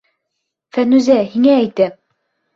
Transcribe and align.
Фәнүзә, 0.77 1.19
һиңә 1.35 1.53
әйтәм! 1.59 1.95